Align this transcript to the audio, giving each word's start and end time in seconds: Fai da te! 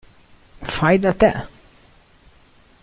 Fai 0.75 0.97
da 1.03 1.13
te! 1.21 1.31